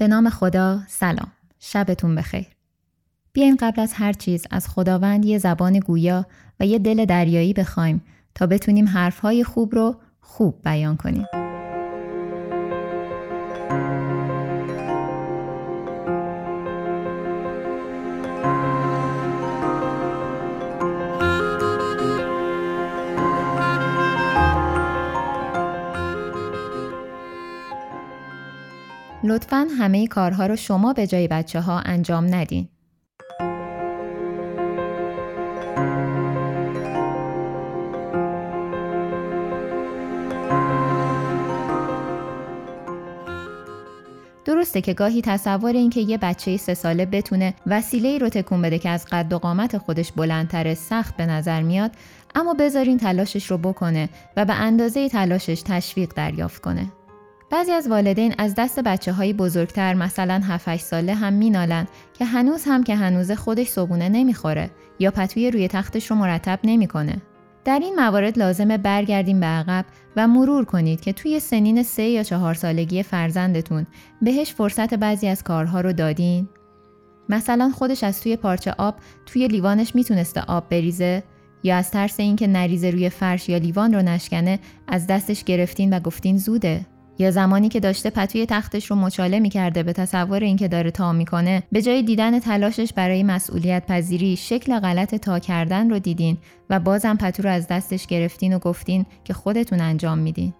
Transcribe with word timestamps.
به 0.00 0.08
نام 0.08 0.30
خدا 0.30 0.80
سلام. 0.88 1.32
شبتون 1.58 2.14
بخیر. 2.14 2.46
بیاین 3.32 3.56
قبل 3.60 3.82
از 3.82 3.92
هر 3.92 4.12
چیز 4.12 4.46
از 4.50 4.68
خداوند 4.68 5.24
یه 5.24 5.38
زبان 5.38 5.78
گویا 5.78 6.26
و 6.60 6.66
یه 6.66 6.78
دل 6.78 7.04
دریایی 7.04 7.52
بخوایم 7.52 8.02
تا 8.34 8.46
بتونیم 8.46 8.88
حرفهای 8.88 9.44
خوب 9.44 9.74
رو 9.74 9.96
خوب 10.20 10.62
بیان 10.64 10.96
کنیم. 10.96 11.39
لطفا 29.30 29.66
همه 29.78 30.06
کارها 30.06 30.46
رو 30.46 30.56
شما 30.56 30.92
به 30.92 31.06
جای 31.06 31.28
بچه 31.28 31.60
ها 31.60 31.78
انجام 31.78 32.34
ندین. 32.34 32.68
درسته 44.44 44.80
که 44.80 44.94
گاهی 44.94 45.22
تصور 45.22 45.72
این 45.72 45.90
که 45.90 46.00
یه 46.00 46.18
بچه 46.18 46.56
سه 46.56 46.74
ساله 46.74 47.06
بتونه 47.06 47.54
وسیله 47.66 48.18
رو 48.18 48.28
تکون 48.28 48.62
بده 48.62 48.78
که 48.78 48.88
از 48.88 49.06
قد 49.12 49.32
و 49.32 49.38
قامت 49.38 49.78
خودش 49.78 50.12
بلندتر 50.12 50.74
سخت 50.74 51.16
به 51.16 51.26
نظر 51.26 51.62
میاد 51.62 51.90
اما 52.34 52.54
بذارین 52.54 52.98
تلاشش 52.98 53.50
رو 53.50 53.58
بکنه 53.58 54.08
و 54.36 54.44
به 54.44 54.54
اندازه 54.54 55.08
تلاشش 55.08 55.62
تشویق 55.66 56.12
دریافت 56.16 56.62
کنه. 56.62 56.99
بعضی 57.50 57.72
از 57.72 57.88
والدین 57.88 58.34
از 58.38 58.54
دست 58.54 58.80
بچه 58.80 59.12
های 59.12 59.32
بزرگتر 59.32 59.94
مثلا 59.94 60.40
7 60.44 60.76
ساله 60.76 61.14
هم 61.14 61.32
مینالن 61.32 61.86
که 62.18 62.24
هنوز 62.24 62.64
هم 62.66 62.84
که 62.84 62.96
هنوز 62.96 63.32
خودش 63.32 63.68
صبونه 63.68 64.08
نمی‌خوره 64.08 64.70
یا 64.98 65.10
پتوی 65.10 65.50
روی 65.50 65.68
تختش 65.68 66.10
رو 66.10 66.16
مرتب 66.16 66.58
نمی‌کنه. 66.64 67.16
در 67.64 67.78
این 67.78 67.94
موارد 67.94 68.38
لازمه 68.38 68.78
برگردیم 68.78 69.40
به 69.40 69.46
عقب 69.46 69.84
و 70.16 70.28
مرور 70.28 70.64
کنید 70.64 71.00
که 71.00 71.12
توی 71.12 71.40
سنین 71.40 71.82
سه 71.82 72.02
یا 72.02 72.22
چهار 72.22 72.54
سالگی 72.54 73.02
فرزندتون 73.02 73.86
بهش 74.22 74.52
فرصت 74.52 74.94
بعضی 74.94 75.28
از 75.28 75.42
کارها 75.42 75.80
رو 75.80 75.92
دادین؟ 75.92 76.48
مثلا 77.28 77.72
خودش 77.74 78.04
از 78.04 78.20
توی 78.20 78.36
پارچه 78.36 78.74
آب 78.78 78.96
توی 79.26 79.48
لیوانش 79.48 79.94
می‌تونسته 79.94 80.40
آب 80.40 80.68
بریزه 80.68 81.22
یا 81.62 81.76
از 81.76 81.90
ترس 81.90 82.20
اینکه 82.20 82.46
نریزه 82.46 82.90
روی 82.90 83.10
فرش 83.10 83.48
یا 83.48 83.58
لیوان 83.58 83.94
رو 83.94 84.02
نشکنه 84.02 84.58
از 84.88 85.06
دستش 85.06 85.44
گرفتین 85.44 85.96
و 85.96 86.00
گفتین 86.00 86.38
زوده 86.38 86.86
یا 87.20 87.30
زمانی 87.30 87.68
که 87.68 87.80
داشته 87.80 88.10
پتوی 88.10 88.46
تختش 88.46 88.86
رو 88.86 88.96
مچاله 88.96 89.40
می‌کرده 89.40 89.82
به 89.82 89.92
تصور 89.92 90.40
اینکه 90.40 90.68
داره 90.68 90.90
تا 90.90 91.12
می‌کنه 91.12 91.62
به 91.72 91.82
جای 91.82 92.02
دیدن 92.02 92.38
تلاشش 92.38 92.92
برای 92.92 93.22
مسئولیت 93.22 93.86
پذیری 93.86 94.36
شکل 94.36 94.80
غلط 94.80 95.14
تا 95.14 95.38
کردن 95.38 95.90
رو 95.90 95.98
دیدین 95.98 96.38
و 96.70 96.80
بازم 96.80 97.16
پتو 97.16 97.42
رو 97.42 97.50
از 97.50 97.68
دستش 97.68 98.06
گرفتین 98.06 98.54
و 98.54 98.58
گفتین 98.58 99.06
که 99.24 99.32
خودتون 99.32 99.80
انجام 99.80 100.18
میدین. 100.18 100.54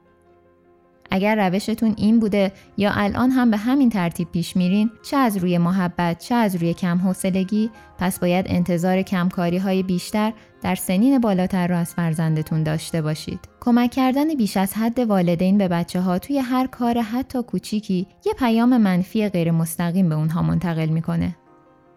اگر 1.10 1.48
روشتون 1.48 1.94
این 1.96 2.20
بوده 2.20 2.52
یا 2.76 2.90
الان 2.94 3.30
هم 3.30 3.50
به 3.50 3.56
همین 3.56 3.90
ترتیب 3.90 4.28
پیش 4.32 4.56
میرین 4.56 4.90
چه 5.02 5.16
از 5.16 5.36
روی 5.36 5.58
محبت 5.58 6.18
چه 6.18 6.34
از 6.34 6.56
روی 6.56 6.74
کم 6.74 6.98
حوصلگی 6.98 7.70
پس 7.98 8.18
باید 8.18 8.46
انتظار 8.48 9.02
کمکاری 9.02 9.58
های 9.58 9.82
بیشتر 9.82 10.32
در 10.62 10.74
سنین 10.74 11.18
بالاتر 11.18 11.66
را 11.68 11.78
از 11.78 11.94
فرزندتون 11.94 12.62
داشته 12.62 13.02
باشید. 13.02 13.40
کمک 13.60 13.90
کردن 13.90 14.34
بیش 14.34 14.56
از 14.56 14.74
حد 14.74 14.98
والدین 14.98 15.58
به 15.58 15.68
بچه 15.68 16.00
ها 16.00 16.18
توی 16.18 16.38
هر 16.38 16.66
کار 16.66 16.98
حتی 16.98 17.42
کوچیکی 17.42 18.06
یه 18.26 18.32
پیام 18.38 18.76
منفی 18.76 19.28
غیر 19.28 19.50
مستقیم 19.50 20.08
به 20.08 20.14
اونها 20.14 20.42
منتقل 20.42 20.86
می‌کنه. 20.86 21.36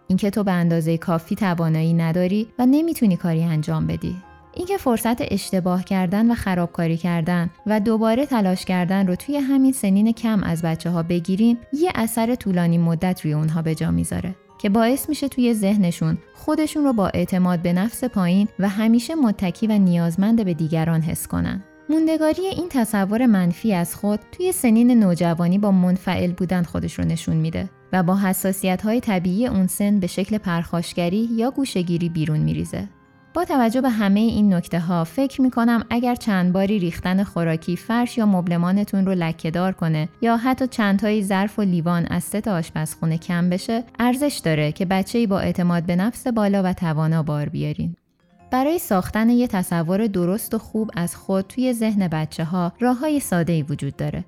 اینکه 0.07 0.29
تو 0.29 0.43
به 0.43 0.51
اندازه 0.51 0.97
کافی 0.97 1.35
توانایی 1.35 1.93
نداری 1.93 2.47
و 2.59 2.65
نمی‌تونی 2.65 3.17
کاری 3.17 3.43
انجام 3.43 3.87
بدی. 3.87 4.15
اینکه 4.53 4.77
فرصت 4.77 5.33
اشتباه 5.33 5.83
کردن 5.83 6.31
و 6.31 6.35
خرابکاری 6.35 6.97
کردن 6.97 7.49
و 7.65 7.79
دوباره 7.79 8.25
تلاش 8.25 8.65
کردن 8.65 9.07
رو 9.07 9.15
توی 9.15 9.37
همین 9.37 9.73
سنین 9.73 10.11
کم 10.11 10.43
از 10.43 10.61
بچه 10.61 10.89
ها 10.89 11.03
بگیریم 11.03 11.57
یه 11.73 11.91
اثر 11.95 12.35
طولانی 12.35 12.77
مدت 12.77 13.21
روی 13.21 13.33
اونها 13.33 13.61
به 13.61 13.75
جا 13.75 13.91
می‌ذاره 13.91 14.35
که 14.57 14.69
باعث 14.69 15.09
میشه 15.09 15.27
توی 15.27 15.53
ذهنشون 15.53 16.17
خودشون 16.33 16.83
رو 16.83 16.93
با 16.93 17.07
اعتماد 17.07 17.61
به 17.61 17.73
نفس 17.73 18.03
پایین 18.03 18.47
و 18.59 18.69
همیشه 18.69 19.15
متکی 19.15 19.67
و 19.67 19.71
نیازمند 19.71 20.45
به 20.45 20.53
دیگران 20.53 21.01
حس 21.01 21.27
کنن. 21.27 21.63
موندگاری 21.89 22.41
این 22.41 22.69
تصور 22.69 23.25
منفی 23.25 23.73
از 23.73 23.95
خود 23.95 24.19
توی 24.31 24.51
سنین 24.51 25.03
نوجوانی 25.03 25.57
با 25.57 25.71
منفعل 25.71 26.31
بودن 26.31 26.63
خودش 26.63 26.99
رو 26.99 27.05
نشون 27.05 27.35
میده 27.35 27.69
و 27.93 28.03
با 28.03 28.17
حساسیت 28.17 28.81
های 28.81 28.99
طبیعی 28.99 29.47
اون 29.47 29.67
سن 29.67 29.99
به 29.99 30.07
شکل 30.07 30.37
پرخاشگری 30.37 31.29
یا 31.31 31.51
گوشگیری 31.51 32.09
بیرون 32.09 32.39
میریزه. 32.39 32.89
با 33.33 33.45
توجه 33.45 33.81
به 33.81 33.89
همه 33.89 34.19
این 34.19 34.53
نکته 34.53 34.79
ها 34.79 35.03
فکر 35.03 35.41
می 35.41 35.51
کنم 35.51 35.83
اگر 35.89 36.15
چند 36.15 36.53
باری 36.53 36.79
ریختن 36.79 37.23
خوراکی 37.23 37.77
فرش 37.77 38.17
یا 38.17 38.25
مبلمانتون 38.25 39.05
رو 39.05 39.11
لکهدار 39.11 39.71
کنه 39.71 40.09
یا 40.21 40.37
حتی 40.37 40.67
چند 40.67 40.99
تایی 40.99 41.23
ظرف 41.23 41.59
و 41.59 41.61
لیوان 41.61 42.05
از 42.05 42.23
ست 42.23 42.47
آشپزخونه 42.47 43.17
کم 43.17 43.49
بشه 43.49 43.83
ارزش 43.99 44.41
داره 44.43 44.71
که 44.71 44.85
بچه‌ای 44.85 45.27
با 45.27 45.39
اعتماد 45.39 45.83
به 45.83 45.95
نفس 45.95 46.27
بالا 46.27 46.63
و 46.63 46.73
توانا 46.73 47.23
بار 47.23 47.49
بیارین. 47.49 47.95
برای 48.51 48.79
ساختن 48.79 49.29
یه 49.29 49.47
تصور 49.47 50.07
درست 50.07 50.53
و 50.53 50.57
خوب 50.57 50.91
از 50.95 51.15
خود 51.15 51.47
توی 51.47 51.73
ذهن 51.73 52.07
بچه 52.07 52.43
ها 52.43 52.73
راه 52.79 52.97
های 52.97 53.19
ساده 53.19 53.53
ای 53.53 53.63
وجود 53.63 53.95
داره 53.95 54.25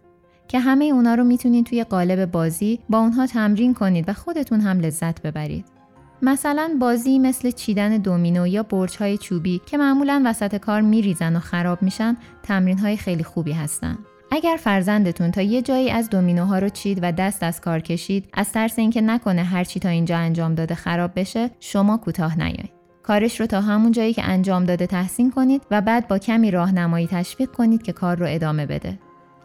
که 0.48 0.60
همه 0.60 0.86
اونا 0.86 1.16
رو 1.16 1.24
می‌تونین 1.24 1.64
توی 1.64 1.84
قالب 1.84 2.32
بازی 2.32 2.80
با 2.90 3.00
اونها 3.00 3.28
تمرین 3.28 3.74
کنید 3.74 4.10
و 4.10 4.14
خودتون 4.14 4.62
هم 4.62 4.80
لذت 4.80 5.22
ببرید. 5.22 5.75
مثلا 6.22 6.78
بازی 6.80 7.20
مثل 7.20 7.52
چیدن 7.52 7.98
دومینو 7.98 8.48
یا 8.48 8.64
برج 8.64 8.98
های 8.98 9.18
چوبی 9.18 9.62
که 9.66 9.78
معمولا 9.78 10.22
وسط 10.26 10.56
کار 10.56 10.82
میریزن 10.82 11.36
و 11.36 11.40
خراب 11.40 11.82
میشن 11.82 12.18
تمرین 12.44 12.78
های 12.78 12.98
خیلی 12.98 13.24
خوبی 13.24 13.52
هستن. 13.52 13.98
اگر 14.32 14.58
فرزندتون 14.60 15.32
تا 15.32 15.42
یه 15.42 15.62
جایی 15.62 15.92
از 15.92 16.10
دومینوها 16.10 16.60
رو 16.60 16.70
چید 16.70 17.00
و 17.02 17.12
دست 17.12 17.44
از 17.44 17.62
کار 17.62 17.80
کشید 17.80 18.30
از 18.34 18.52
ترس 18.52 18.80
اینکه 18.80 19.02
نکنه 19.02 19.44
هرچی 19.44 19.80
تا 19.80 19.90
اینجا 19.90 20.18
انجام 20.18 20.56
داده 20.56 20.76
خراب 20.76 21.12
بشه 21.16 21.50
شما 21.60 21.98
کوتاه 21.98 22.38
نیایید. 22.38 22.72
کارش 23.04 23.40
رو 23.40 23.46
تا 23.46 23.62
همون 23.62 23.92
جایی 23.92 24.14
که 24.14 24.24
انجام 24.24 24.66
داده 24.66 24.88
تحسین 24.88 25.32
کنید 25.32 25.62
و 25.72 25.82
بعد 25.82 26.08
با 26.08 26.18
کمی 26.18 26.52
راهنمایی 26.52 27.08
تشویق 27.08 27.52
کنید 27.52 27.84
که 27.84 27.94
کار 27.94 28.18
رو 28.18 28.26
ادامه 28.30 28.66
بده. 28.66 29.00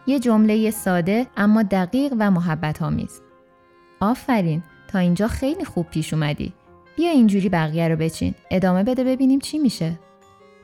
یه 0.07 0.19
جمله 0.19 0.71
ساده 0.71 1.27
اما 1.37 1.63
دقیق 1.63 2.15
و 2.19 2.31
محبت 2.31 2.83
آمیز 2.83 3.21
آفرین 4.01 4.63
تا 4.89 4.99
اینجا 4.99 5.29
خیلی 5.29 5.65
خوب 5.65 5.87
پیش 5.87 6.15
اومدی. 6.15 6.53
بیا 7.01 7.11
اینجوری 7.11 7.49
بقیه 7.49 7.89
رو 7.89 7.97
بچین. 7.97 8.35
ادامه 8.51 8.85
بده 8.85 9.05
ببینیم 9.05 9.39
چی 9.39 9.59
میشه. 9.59 9.99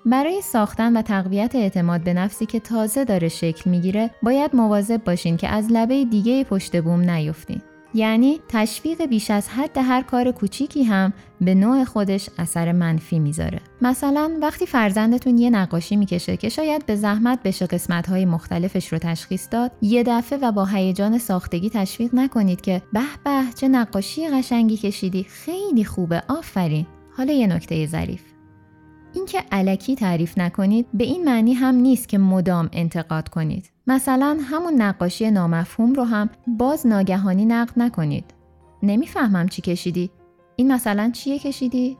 برای 0.06 0.40
ساختن 0.40 0.96
و 0.96 1.02
تقویت 1.02 1.54
اعتماد 1.54 2.00
به 2.00 2.14
نفسی 2.14 2.46
که 2.46 2.60
تازه 2.60 3.04
داره 3.04 3.28
شکل 3.28 3.70
می‌گیره 3.70 4.10
باید 4.22 4.56
مواظب 4.56 5.04
باشین 5.04 5.36
که 5.36 5.48
از 5.48 5.72
لبه 5.72 6.04
دیگه 6.04 6.44
پشت 6.44 6.76
بوم 6.80 7.10
نیفتین. 7.10 7.62
یعنی 7.96 8.40
تشویق 8.48 9.06
بیش 9.06 9.30
از 9.30 9.48
حد 9.48 9.78
هر 9.78 10.02
کار 10.02 10.30
کوچیکی 10.30 10.82
هم 10.82 11.12
به 11.40 11.54
نوع 11.54 11.84
خودش 11.84 12.30
اثر 12.38 12.72
منفی 12.72 13.18
می‌ذاره. 13.18 13.60
مثلا 13.82 14.38
وقتی 14.42 14.66
فرزندتون 14.66 15.38
یه 15.38 15.50
نقاشی 15.50 15.96
می‌کشه 15.96 16.36
که 16.36 16.48
شاید 16.48 16.86
به 16.86 16.96
زحمت 16.96 17.42
بشه 17.42 17.66
قسمتهای 17.66 18.24
مختلفش 18.24 18.92
رو 18.92 18.98
تشخیص 18.98 19.48
داد 19.50 19.72
یه 19.82 20.02
دفعه 20.02 20.38
و 20.38 20.52
با 20.52 20.64
هیجان 20.64 21.18
ساختگی 21.18 21.70
تشویق 21.70 22.14
نکنید 22.14 22.60
که 22.60 22.82
به 22.92 23.00
به 23.24 23.42
چه 23.54 23.68
نقاشی 23.68 24.28
قشنگی 24.28 24.76
کشیدی 24.76 25.22
خیلی 25.22 25.84
خوبه 25.84 26.22
آفرین. 26.28 26.86
حالا 27.16 27.32
یه 27.32 27.46
نکته 27.46 27.86
ظریف. 27.86 28.22
اینکه 29.14 29.42
علکی 29.52 29.96
تعریف 29.96 30.38
نکنید 30.38 30.86
به 30.94 31.04
این 31.04 31.24
معنی 31.24 31.54
هم 31.54 31.74
نیست 31.74 32.08
که 32.08 32.18
مدام 32.18 32.68
انتقاد 32.72 33.28
کنید. 33.28 33.70
مثلا 33.86 34.38
همون 34.42 34.82
نقاشی 34.82 35.30
نامفهوم 35.30 35.92
رو 35.92 36.04
هم 36.04 36.30
باز 36.46 36.86
ناگهانی 36.86 37.44
نقد 37.44 37.72
نکنید. 37.76 38.24
نمی‌فهمم 38.82 39.48
چی 39.48 39.62
کشیدی؟ 39.62 40.10
این 40.56 40.72
مثلا 40.72 41.10
چیه 41.14 41.38
کشیدی؟ 41.38 41.96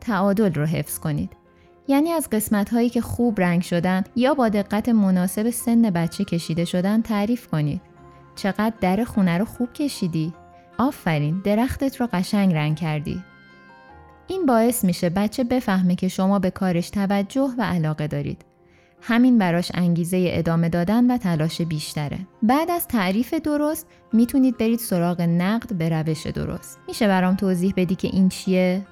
تعادل 0.00 0.54
رو 0.54 0.64
حفظ 0.64 0.98
کنید. 0.98 1.36
یعنی 1.88 2.10
از 2.10 2.30
قسمت 2.30 2.70
هایی 2.72 2.90
که 2.90 3.00
خوب 3.00 3.40
رنگ 3.40 3.62
شدن 3.62 4.04
یا 4.16 4.34
با 4.34 4.48
دقت 4.48 4.88
مناسب 4.88 5.50
سن 5.50 5.82
بچه 5.82 6.24
کشیده 6.24 6.64
شدن 6.64 7.02
تعریف 7.02 7.46
کنید. 7.46 7.80
چقدر 8.36 8.72
در 8.80 9.04
خونه 9.04 9.38
رو 9.38 9.44
خوب 9.44 9.72
کشیدی؟ 9.72 10.32
آفرین 10.78 11.40
درختت 11.44 12.00
رو 12.00 12.08
قشنگ 12.12 12.54
رنگ 12.54 12.76
کردی. 12.76 13.24
این 14.26 14.46
باعث 14.46 14.84
میشه 14.84 15.10
بچه 15.10 15.44
بفهمه 15.44 15.94
که 15.94 16.08
شما 16.08 16.38
به 16.38 16.50
کارش 16.50 16.90
توجه 16.90 17.54
و 17.58 17.62
علاقه 17.62 18.06
دارید. 18.06 18.44
همین 19.00 19.38
براش 19.38 19.70
انگیزه 19.74 20.28
ادامه 20.30 20.68
دادن 20.68 21.10
و 21.10 21.18
تلاش 21.18 21.62
بیشتره. 21.62 22.18
بعد 22.42 22.70
از 22.70 22.88
تعریف 22.88 23.34
درست 23.34 23.86
می‌تونید 24.12 24.58
برید 24.58 24.78
سراغ 24.78 25.20
نقد 25.20 25.74
به 25.74 25.88
روش 25.88 26.26
درست. 26.26 26.78
میشه 26.88 27.08
برام 27.08 27.34
توضیح 27.34 27.74
بدی 27.76 27.94
که 27.94 28.08
این 28.12 28.28
چیه؟ 28.28 28.86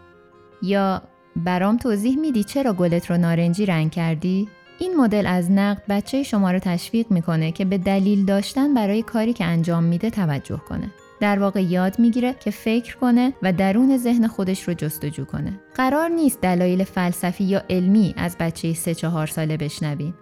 یا 0.62 1.02
برام 1.36 1.76
توضیح 1.76 2.18
میدی 2.18 2.44
چرا 2.44 2.72
گلت 2.72 3.10
رو 3.10 3.16
نارنجی 3.16 3.66
رنگ 3.66 3.90
کردی؟ 3.90 4.48
این 4.78 4.96
مدل 4.96 5.26
از 5.26 5.50
نقد 5.50 5.82
بچه 5.88 6.22
شما 6.22 6.50
رو 6.50 6.58
تشویق 6.58 7.10
می‌کنه 7.10 7.52
که 7.52 7.64
به 7.64 7.78
دلیل 7.78 8.24
داشتن 8.24 8.74
برای 8.74 9.02
کاری 9.02 9.32
که 9.32 9.44
انجام 9.44 9.84
میده 9.84 10.10
توجه 10.10 10.60
کنه. 10.68 10.90
در 11.20 11.38
واقع 11.38 11.62
یاد 11.62 11.98
می‌گیره 11.98 12.34
که 12.40 12.50
فکر 12.50 12.96
کنه 12.96 13.32
و 13.42 13.52
درون 13.52 13.96
ذهن 13.96 14.26
خودش 14.26 14.68
رو 14.68 14.74
جستجو 14.74 15.24
کنه. 15.24 15.60
قرار 15.74 16.08
نیست 16.08 16.40
دلایل 16.40 16.84
فلسفی 16.84 17.44
یا 17.44 17.62
علمی 17.70 18.14
از 18.16 18.36
بچه 18.40 18.72
سه 18.74 18.94
چهار 18.94 19.26
ساله 19.26 19.56
بشنویم 19.56 20.14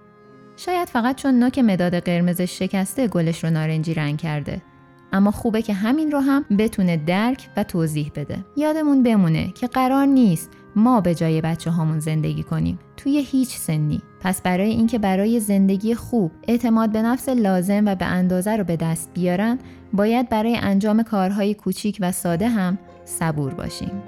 شاید 0.56 0.88
فقط 0.88 1.16
چون 1.16 1.34
نوک 1.34 1.58
مداد 1.58 1.98
قرمزش 1.98 2.58
شکسته 2.58 3.08
گلش 3.08 3.44
رو 3.44 3.50
نارنجی 3.50 3.94
رنگ 3.94 4.18
کرده. 4.18 4.62
اما 5.12 5.30
خوبه 5.30 5.62
که 5.62 5.74
همین 5.74 6.10
رو 6.10 6.18
هم 6.18 6.44
بتونه 6.58 6.96
درک 6.96 7.48
و 7.56 7.64
توضیح 7.64 8.10
بده. 8.14 8.44
یادمون 8.56 9.02
بمونه 9.02 9.52
که 9.52 9.66
قرار 9.66 10.06
نیست 10.06 10.50
ما 10.76 11.00
به 11.00 11.14
جای 11.14 11.40
بچه 11.40 11.70
هامون 11.70 12.00
زندگی 12.00 12.42
کنیم. 12.42 12.78
توی 12.96 13.18
هیچ 13.30 13.48
سنی. 13.48 14.02
پس 14.20 14.42
برای 14.42 14.70
اینکه 14.70 14.98
برای 14.98 15.40
زندگی 15.40 15.94
خوب 15.94 16.30
اعتماد 16.48 16.92
به 16.92 17.02
نفس 17.02 17.28
لازم 17.28 17.82
و 17.86 17.94
به 17.94 18.04
اندازه 18.04 18.56
رو 18.56 18.64
به 18.64 18.76
دست 18.76 19.10
بیارن 19.14 19.58
باید 19.92 20.28
برای 20.28 20.56
انجام 20.56 21.02
کارهای 21.02 21.54
کوچیک 21.54 21.98
و 22.00 22.12
ساده 22.12 22.48
هم 22.48 22.78
صبور 23.04 23.54
باشیم. 23.54 24.02